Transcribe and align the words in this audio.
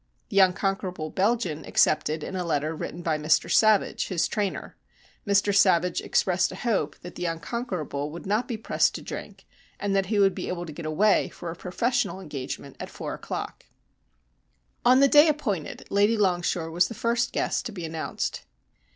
The 0.29 0.39
Unconquerable 0.39 1.11
Belgian 1.11 1.63
accepted 1.63 2.23
in 2.23 2.35
a 2.35 2.43
letter 2.43 2.75
written 2.75 3.03
by 3.03 3.19
Mr 3.19 3.51
Savage, 3.51 4.07
his 4.07 4.27
trainer. 4.27 4.75
Mr 5.27 5.55
Savage 5.55 6.01
expressed 6.01 6.51
a 6.51 6.55
hope 6.55 6.97
that 7.01 7.13
the 7.13 7.25
Unconquerable 7.25 8.09
would 8.09 8.25
not 8.25 8.47
be 8.47 8.57
pressed 8.57 8.95
to 8.95 9.03
drink, 9.03 9.45
and 9.79 9.95
that 9.95 10.07
he 10.07 10.17
would 10.17 10.33
be 10.33 10.47
able 10.47 10.65
to 10.65 10.71
get 10.73 10.87
away 10.87 11.29
for 11.29 11.51
a 11.51 11.55
professional 11.55 12.19
engagement 12.19 12.77
at 12.79 12.89
four 12.89 13.13
o'clock. 13.13 13.67
On 14.83 15.01
the 15.01 15.07
day 15.07 15.27
appointed, 15.27 15.85
Lady 15.91 16.17
Longshore 16.17 16.71
was 16.71 16.87
the 16.87 16.95
first 16.95 17.31
guest 17.31 17.67
to 17.67 17.71
be 17.71 17.85
announced. 17.85 18.41